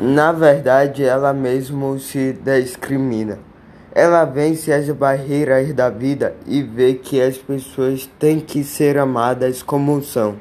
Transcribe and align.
Na 0.00 0.30
verdade, 0.30 1.02
ela 1.02 1.32
mesmo 1.32 1.98
se 1.98 2.32
discrimina. 2.32 3.40
Ela 3.92 4.24
vence 4.24 4.72
as 4.72 4.88
barreiras 4.90 5.74
da 5.74 5.90
vida 5.90 6.36
e 6.46 6.62
vê 6.62 6.94
que 6.94 7.20
as 7.20 7.36
pessoas 7.36 8.08
têm 8.16 8.38
que 8.38 8.62
ser 8.62 8.96
amadas 8.96 9.60
como 9.60 10.00
são. 10.00 10.36